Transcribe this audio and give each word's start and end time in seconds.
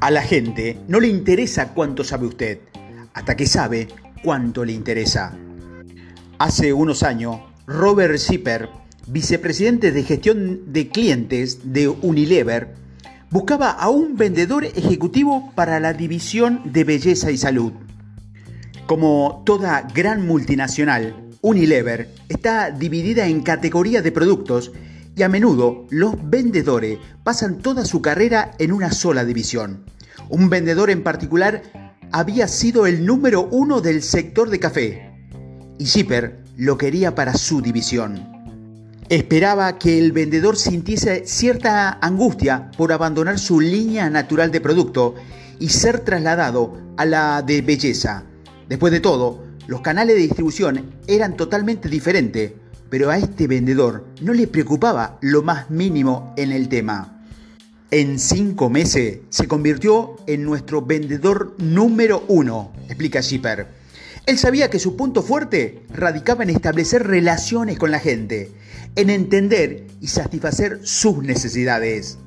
A 0.00 0.12
la 0.12 0.22
gente 0.22 0.78
no 0.86 1.00
le 1.00 1.08
interesa 1.08 1.74
cuánto 1.74 2.04
sabe 2.04 2.28
usted, 2.28 2.60
hasta 3.14 3.36
que 3.36 3.46
sabe 3.46 3.88
cuánto 4.22 4.64
le 4.64 4.72
interesa. 4.72 5.36
Hace 6.38 6.72
unos 6.72 7.02
años, 7.02 7.40
Robert 7.66 8.16
Zipper, 8.18 8.68
vicepresidente 9.08 9.90
de 9.90 10.04
gestión 10.04 10.72
de 10.72 10.88
clientes 10.88 11.72
de 11.72 11.88
Unilever, 11.88 12.76
buscaba 13.30 13.72
a 13.72 13.88
un 13.88 14.16
vendedor 14.16 14.64
ejecutivo 14.64 15.50
para 15.56 15.80
la 15.80 15.92
división 15.94 16.62
de 16.64 16.84
belleza 16.84 17.32
y 17.32 17.36
salud. 17.36 17.72
Como 18.86 19.42
toda 19.44 19.82
gran 19.92 20.24
multinacional, 20.24 21.28
Unilever 21.40 22.08
está 22.28 22.70
dividida 22.70 23.26
en 23.26 23.42
categorías 23.42 24.04
de 24.04 24.12
productos 24.12 24.70
y 25.16 25.24
a 25.24 25.28
menudo 25.28 25.86
los 25.90 26.14
vendedores 26.30 27.00
pasan 27.24 27.58
toda 27.58 27.84
su 27.84 28.00
carrera 28.00 28.52
en 28.60 28.70
una 28.70 28.92
sola 28.92 29.24
división. 29.24 29.84
Un 30.30 30.50
vendedor 30.50 30.90
en 30.90 31.02
particular 31.02 31.62
había 32.12 32.48
sido 32.48 32.86
el 32.86 33.06
número 33.06 33.48
uno 33.50 33.80
del 33.80 34.02
sector 34.02 34.50
de 34.50 34.58
café 34.58 35.08
y 35.78 35.86
Zipper 35.86 36.44
lo 36.56 36.76
quería 36.76 37.14
para 37.14 37.34
su 37.34 37.62
división. 37.62 38.38
Esperaba 39.08 39.78
que 39.78 39.98
el 39.98 40.12
vendedor 40.12 40.56
sintiese 40.56 41.26
cierta 41.26 41.98
angustia 42.02 42.70
por 42.76 42.92
abandonar 42.92 43.38
su 43.38 43.60
línea 43.60 44.10
natural 44.10 44.50
de 44.50 44.60
producto 44.60 45.14
y 45.58 45.70
ser 45.70 46.00
trasladado 46.00 46.76
a 46.98 47.06
la 47.06 47.42
de 47.42 47.62
belleza. 47.62 48.24
Después 48.68 48.92
de 48.92 49.00
todo, 49.00 49.44
los 49.66 49.80
canales 49.80 50.16
de 50.16 50.22
distribución 50.22 50.90
eran 51.06 51.36
totalmente 51.36 51.88
diferentes, 51.88 52.52
pero 52.90 53.08
a 53.08 53.16
este 53.16 53.46
vendedor 53.46 54.06
no 54.20 54.34
le 54.34 54.46
preocupaba 54.46 55.18
lo 55.22 55.42
más 55.42 55.70
mínimo 55.70 56.34
en 56.36 56.52
el 56.52 56.68
tema. 56.68 57.17
En 57.90 58.18
cinco 58.18 58.68
meses 58.68 59.20
se 59.30 59.48
convirtió 59.48 60.16
en 60.26 60.44
nuestro 60.44 60.82
vendedor 60.82 61.54
número 61.56 62.22
uno, 62.28 62.70
explica 62.86 63.22
Schipper. 63.22 63.66
Él 64.26 64.36
sabía 64.36 64.68
que 64.68 64.78
su 64.78 64.94
punto 64.94 65.22
fuerte 65.22 65.84
radicaba 65.88 66.42
en 66.42 66.50
establecer 66.50 67.06
relaciones 67.06 67.78
con 67.78 67.90
la 67.90 67.98
gente, 67.98 68.50
en 68.94 69.08
entender 69.08 69.86
y 70.02 70.08
satisfacer 70.08 70.80
sus 70.82 71.22
necesidades. 71.22 72.18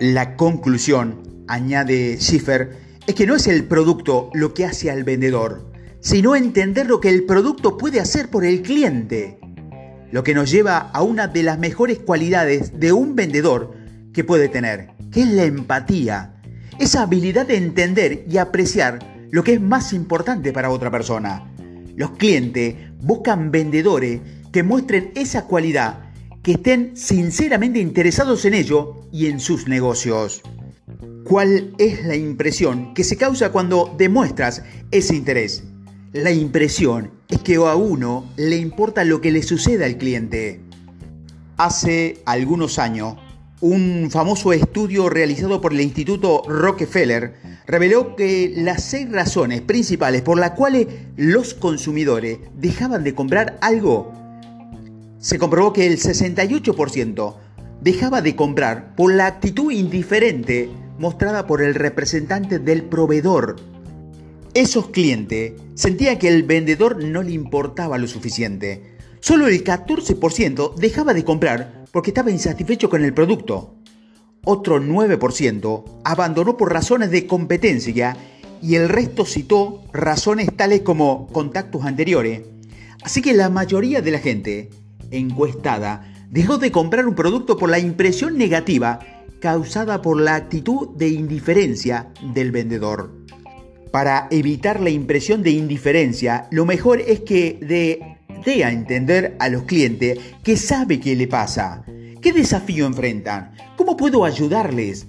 La 0.00 0.36
conclusión, 0.36 1.44
añade 1.48 2.18
Schiffer, 2.20 2.76
es 3.06 3.14
que 3.14 3.26
no 3.26 3.36
es 3.36 3.46
el 3.46 3.64
producto 3.64 4.28
lo 4.34 4.52
que 4.52 4.66
hace 4.66 4.90
al 4.90 5.04
vendedor, 5.04 5.72
sino 6.00 6.36
entender 6.36 6.86
lo 6.86 7.00
que 7.00 7.08
el 7.08 7.24
producto 7.24 7.78
puede 7.78 8.00
hacer 8.00 8.28
por 8.28 8.44
el 8.44 8.60
cliente. 8.60 9.40
Lo 10.12 10.24
que 10.24 10.34
nos 10.34 10.50
lleva 10.50 10.76
a 10.76 11.00
una 11.00 11.26
de 11.26 11.42
las 11.42 11.58
mejores 11.58 12.00
cualidades 12.00 12.78
de 12.78 12.92
un 12.92 13.16
vendedor 13.16 13.79
que 14.12 14.24
puede 14.24 14.48
tener, 14.48 14.90
que 15.10 15.22
es 15.22 15.28
la 15.28 15.44
empatía. 15.44 16.34
Esa 16.78 17.02
habilidad 17.02 17.46
de 17.46 17.56
entender 17.56 18.24
y 18.28 18.38
apreciar 18.38 18.98
lo 19.30 19.44
que 19.44 19.54
es 19.54 19.60
más 19.60 19.92
importante 19.92 20.52
para 20.52 20.70
otra 20.70 20.90
persona. 20.90 21.46
Los 21.96 22.12
clientes 22.12 22.74
buscan 23.02 23.50
vendedores 23.50 24.20
que 24.52 24.62
muestren 24.62 25.12
esa 25.14 25.44
cualidad, 25.46 26.10
que 26.42 26.52
estén 26.52 26.96
sinceramente 26.96 27.78
interesados 27.78 28.44
en 28.44 28.54
ello 28.54 29.06
y 29.12 29.26
en 29.26 29.40
sus 29.40 29.68
negocios. 29.68 30.42
¿Cuál 31.24 31.74
es 31.78 32.04
la 32.04 32.16
impresión 32.16 32.94
que 32.94 33.04
se 33.04 33.16
causa 33.16 33.52
cuando 33.52 33.94
demuestras 33.96 34.64
ese 34.90 35.14
interés? 35.14 35.62
La 36.12 36.32
impresión 36.32 37.12
es 37.28 37.38
que 37.40 37.56
a 37.56 37.76
uno 37.76 38.28
le 38.36 38.56
importa 38.56 39.04
lo 39.04 39.20
que 39.20 39.30
le 39.30 39.42
suceda 39.42 39.86
al 39.86 39.96
cliente. 39.96 40.60
Hace 41.56 42.20
algunos 42.24 42.80
años, 42.80 43.14
un 43.60 44.08
famoso 44.10 44.52
estudio 44.52 45.08
realizado 45.08 45.60
por 45.60 45.72
el 45.72 45.80
Instituto 45.80 46.42
Rockefeller 46.46 47.34
reveló 47.66 48.16
que 48.16 48.52
las 48.56 48.82
seis 48.84 49.10
razones 49.10 49.60
principales 49.60 50.22
por 50.22 50.38
las 50.38 50.52
cuales 50.52 50.86
los 51.16 51.54
consumidores 51.54 52.38
dejaban 52.56 53.04
de 53.04 53.14
comprar 53.14 53.58
algo, 53.60 54.12
se 55.18 55.38
comprobó 55.38 55.72
que 55.72 55.86
el 55.86 55.98
68% 55.98 57.34
dejaba 57.82 58.22
de 58.22 58.36
comprar 58.36 58.94
por 58.96 59.12
la 59.12 59.26
actitud 59.26 59.70
indiferente 59.70 60.68
mostrada 60.98 61.46
por 61.46 61.62
el 61.62 61.74
representante 61.74 62.58
del 62.58 62.84
proveedor 62.84 63.56
esos 64.54 64.88
clientes 64.88 65.52
sentían 65.74 66.18
que 66.18 66.26
el 66.26 66.42
vendedor 66.42 67.04
no 67.04 67.22
le 67.22 67.30
importaba 67.30 67.98
lo 67.98 68.08
suficiente. 68.08 68.96
Solo 69.20 69.46
el 69.46 69.62
14% 69.62 70.74
dejaba 70.74 71.14
de 71.14 71.24
comprar 71.24 71.79
porque 71.92 72.10
estaba 72.10 72.30
insatisfecho 72.30 72.88
con 72.88 73.04
el 73.04 73.14
producto. 73.14 73.74
Otro 74.44 74.80
9% 74.80 76.00
abandonó 76.04 76.56
por 76.56 76.72
razones 76.72 77.10
de 77.10 77.26
competencia 77.26 78.16
y 78.62 78.74
el 78.74 78.88
resto 78.88 79.24
citó 79.24 79.82
razones 79.92 80.54
tales 80.56 80.82
como 80.82 81.26
contactos 81.28 81.84
anteriores. 81.84 82.42
Así 83.02 83.22
que 83.22 83.34
la 83.34 83.50
mayoría 83.50 84.02
de 84.02 84.10
la 84.10 84.18
gente 84.18 84.70
encuestada 85.10 86.12
dejó 86.30 86.58
de 86.58 86.70
comprar 86.70 87.06
un 87.06 87.14
producto 87.14 87.56
por 87.56 87.70
la 87.70 87.78
impresión 87.78 88.38
negativa 88.38 89.00
causada 89.40 90.02
por 90.02 90.20
la 90.20 90.36
actitud 90.36 90.90
de 90.96 91.08
indiferencia 91.08 92.12
del 92.34 92.52
vendedor. 92.52 93.10
Para 93.90 94.28
evitar 94.30 94.80
la 94.80 94.90
impresión 94.90 95.42
de 95.42 95.50
indiferencia, 95.50 96.46
lo 96.50 96.64
mejor 96.64 97.00
es 97.00 97.20
que 97.20 97.58
dé, 98.44 98.64
a 98.64 98.72
entender 98.72 99.36
a 99.38 99.48
los 99.48 99.64
clientes 99.64 100.18
que 100.42 100.56
sabe 100.56 101.00
qué 101.00 101.14
le 101.16 101.28
pasa, 101.28 101.84
qué 102.20 102.32
desafío 102.32 102.86
enfrentan, 102.86 103.52
cómo 103.76 103.96
puedo 103.96 104.24
ayudarles, 104.24 105.06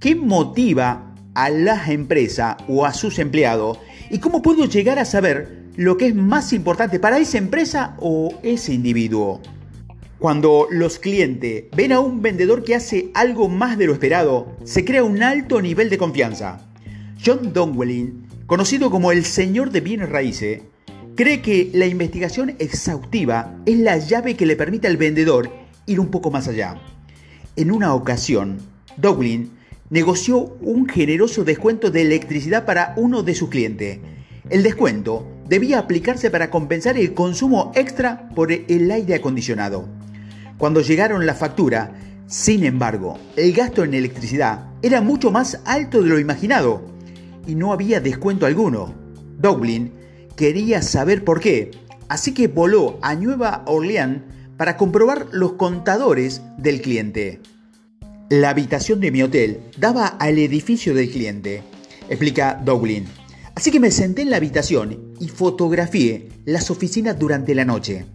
qué 0.00 0.14
motiva 0.14 1.14
a 1.34 1.50
la 1.50 1.82
empresa 1.86 2.56
o 2.68 2.84
a 2.86 2.92
sus 2.92 3.18
empleados 3.18 3.78
y 4.10 4.18
cómo 4.18 4.42
puedo 4.42 4.66
llegar 4.66 4.98
a 4.98 5.04
saber 5.04 5.64
lo 5.76 5.96
que 5.96 6.06
es 6.06 6.14
más 6.14 6.52
importante 6.52 7.00
para 7.00 7.18
esa 7.18 7.38
empresa 7.38 7.96
o 7.98 8.32
ese 8.42 8.72
individuo. 8.74 9.40
Cuando 10.18 10.68
los 10.70 10.98
clientes 10.98 11.64
ven 11.76 11.92
a 11.92 12.00
un 12.00 12.22
vendedor 12.22 12.64
que 12.64 12.74
hace 12.74 13.10
algo 13.14 13.48
más 13.48 13.76
de 13.76 13.86
lo 13.86 13.92
esperado, 13.92 14.56
se 14.64 14.84
crea 14.84 15.04
un 15.04 15.22
alto 15.22 15.60
nivel 15.60 15.90
de 15.90 15.98
confianza. 15.98 16.66
John 17.22 17.52
Donwelling 17.52 18.24
conocido 18.46 18.90
como 18.90 19.10
el 19.10 19.24
Señor 19.24 19.70
de 19.70 19.80
Bienes 19.80 20.08
Raíces, 20.08 20.62
cree 21.14 21.42
que 21.42 21.70
la 21.72 21.86
investigación 21.86 22.56
exhaustiva 22.58 23.56
es 23.66 23.78
la 23.78 23.98
llave 23.98 24.34
que 24.34 24.46
le 24.46 24.56
permite 24.56 24.88
al 24.88 24.96
vendedor 24.96 25.50
ir 25.86 26.00
un 26.00 26.08
poco 26.08 26.30
más 26.30 26.48
allá. 26.48 26.80
En 27.56 27.70
una 27.70 27.94
ocasión, 27.94 28.58
Douglas 28.96 29.48
negoció 29.90 30.56
un 30.60 30.88
generoso 30.88 31.44
descuento 31.44 31.90
de 31.90 32.02
electricidad 32.02 32.64
para 32.64 32.94
uno 32.96 33.22
de 33.22 33.34
sus 33.34 33.48
clientes. 33.48 33.98
El 34.50 34.62
descuento 34.62 35.26
debía 35.48 35.78
aplicarse 35.78 36.30
para 36.30 36.50
compensar 36.50 36.98
el 36.98 37.14
consumo 37.14 37.70
extra 37.74 38.28
por 38.30 38.50
el 38.50 38.90
aire 38.90 39.14
acondicionado. 39.14 39.88
Cuando 40.58 40.80
llegaron 40.80 41.26
la 41.26 41.34
factura, 41.34 41.94
sin 42.26 42.64
embargo, 42.64 43.18
el 43.36 43.52
gasto 43.52 43.84
en 43.84 43.94
electricidad 43.94 44.66
era 44.82 45.00
mucho 45.00 45.30
más 45.30 45.60
alto 45.64 46.02
de 46.02 46.08
lo 46.08 46.18
imaginado 46.18 46.82
y 47.46 47.54
no 47.54 47.72
había 47.72 48.00
descuento 48.00 48.46
alguno. 48.46 48.94
Dublin 49.38 49.92
quería 50.36 50.82
saber 50.82 51.24
por 51.24 51.40
qué, 51.40 51.70
así 52.08 52.32
que 52.32 52.48
voló 52.48 52.98
a 53.02 53.14
Nueva 53.14 53.62
Orleans 53.66 54.22
para 54.56 54.76
comprobar 54.76 55.28
los 55.32 55.54
contadores 55.54 56.42
del 56.58 56.80
cliente. 56.80 57.40
La 58.30 58.50
habitación 58.50 59.00
de 59.00 59.10
mi 59.10 59.22
hotel 59.22 59.60
daba 59.78 60.06
al 60.06 60.38
edificio 60.38 60.94
del 60.94 61.10
cliente, 61.10 61.62
explica 62.08 62.60
Dublin. 62.64 63.04
Así 63.54 63.70
que 63.70 63.80
me 63.80 63.90
senté 63.90 64.22
en 64.22 64.30
la 64.30 64.38
habitación 64.38 65.12
y 65.20 65.28
fotografié 65.28 66.28
las 66.44 66.70
oficinas 66.70 67.18
durante 67.18 67.54
la 67.54 67.64
noche. 67.64 68.06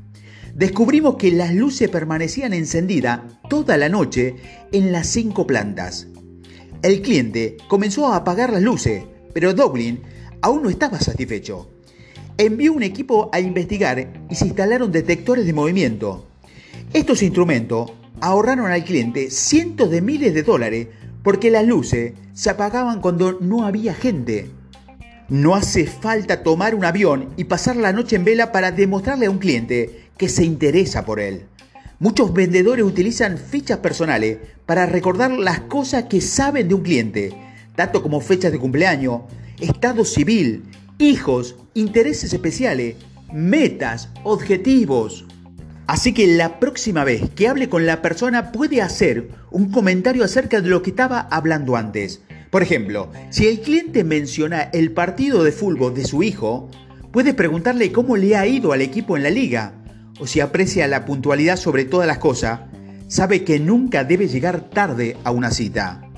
Descubrimos 0.53 1.15
que 1.15 1.31
las 1.31 1.53
luces 1.53 1.89
permanecían 1.89 2.53
encendidas 2.53 3.21
toda 3.49 3.77
la 3.77 3.87
noche 3.87 4.35
en 4.71 4.91
las 4.91 5.07
cinco 5.07 5.47
plantas. 5.47 6.07
El 6.81 7.01
cliente 7.01 7.57
comenzó 7.67 8.07
a 8.07 8.17
apagar 8.17 8.51
las 8.51 8.61
luces, 8.61 9.03
pero 9.33 9.53
Dublin 9.53 10.01
aún 10.41 10.63
no 10.63 10.69
estaba 10.69 10.99
satisfecho. 10.99 11.69
Envió 12.39 12.71
un 12.71 12.83
equipo 12.83 13.29
a 13.33 13.41
investigar 13.41 14.13
y 14.29 14.35
se 14.35 14.45
instalaron 14.45 14.93
detectores 14.93 15.45
de 15.45 15.51
movimiento. 15.51 16.25
Estos 16.93 17.21
instrumentos 17.21 17.91
ahorraron 18.21 18.71
al 18.71 18.85
cliente 18.85 19.29
cientos 19.29 19.91
de 19.91 20.01
miles 20.01 20.33
de 20.33 20.43
dólares 20.43 20.87
porque 21.21 21.51
las 21.51 21.67
luces 21.67 22.13
se 22.31 22.49
apagaban 22.49 23.01
cuando 23.01 23.39
no 23.41 23.65
había 23.65 23.93
gente. 23.93 24.49
No 25.27 25.53
hace 25.53 25.85
falta 25.85 26.41
tomar 26.41 26.75
un 26.75 26.85
avión 26.85 27.27
y 27.35 27.43
pasar 27.43 27.75
la 27.75 27.91
noche 27.91 28.15
en 28.15 28.23
vela 28.23 28.53
para 28.53 28.71
demostrarle 28.71 29.25
a 29.25 29.31
un 29.31 29.39
cliente 29.39 30.05
que 30.17 30.29
se 30.29 30.45
interesa 30.45 31.03
por 31.03 31.19
él. 31.19 31.43
Muchos 31.99 32.31
vendedores 32.31 32.85
utilizan 32.85 33.37
fichas 33.37 33.79
personales 33.79 34.37
para 34.65 34.85
recordar 34.85 35.31
las 35.31 35.59
cosas 35.59 36.05
que 36.05 36.21
saben 36.21 36.69
de 36.69 36.73
un 36.75 36.83
cliente 36.83 37.33
tanto 37.75 38.01
como 38.01 38.21
fechas 38.21 38.53
de 38.53 38.59
cumpleaños, 38.59 39.23
estado 39.59 40.03
civil, 40.05 40.63
hijos, 40.99 41.55
intereses 41.73 42.33
especiales, 42.33 42.95
metas, 43.33 44.09
objetivos. 44.23 45.25
Así 45.87 46.13
que 46.13 46.27
la 46.27 46.59
próxima 46.59 47.03
vez 47.03 47.29
que 47.35 47.47
hable 47.47 47.69
con 47.69 47.85
la 47.85 48.01
persona 48.01 48.51
puede 48.51 48.81
hacer 48.81 49.29
un 49.51 49.71
comentario 49.71 50.23
acerca 50.23 50.61
de 50.61 50.69
lo 50.69 50.81
que 50.81 50.91
estaba 50.91 51.21
hablando 51.31 51.75
antes. 51.75 52.21
Por 52.51 52.63
ejemplo, 52.63 53.11
si 53.29 53.47
el 53.47 53.61
cliente 53.61 54.03
menciona 54.03 54.61
el 54.61 54.91
partido 54.91 55.43
de 55.43 55.51
fútbol 55.51 55.93
de 55.93 56.05
su 56.05 56.23
hijo, 56.23 56.69
puede 57.11 57.33
preguntarle 57.33 57.91
cómo 57.91 58.17
le 58.17 58.35
ha 58.35 58.45
ido 58.47 58.71
al 58.71 58.81
equipo 58.81 59.17
en 59.17 59.23
la 59.23 59.29
liga, 59.29 59.73
o 60.19 60.27
si 60.27 60.39
aprecia 60.39 60.87
la 60.87 61.05
puntualidad 61.05 61.57
sobre 61.57 61.85
todas 61.85 62.07
las 62.07 62.17
cosas, 62.17 62.61
sabe 63.07 63.43
que 63.43 63.59
nunca 63.59 64.03
debe 64.03 64.27
llegar 64.27 64.69
tarde 64.69 65.17
a 65.23 65.31
una 65.31 65.51
cita. 65.51 66.08